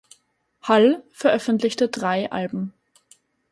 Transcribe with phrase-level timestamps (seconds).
[0.63, 2.73] Hall veröffentlichte drei Alben.